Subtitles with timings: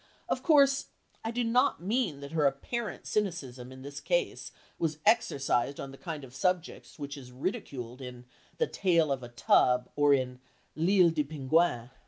[0.27, 0.87] Of course
[1.23, 5.95] I do not mean that her apparent cynicism in this case was exercised on the
[5.99, 8.25] kind of subjects which is ridiculed in
[8.57, 10.39] The Tale of a Tub or in
[10.75, 11.91] L'Ile des Pingouins.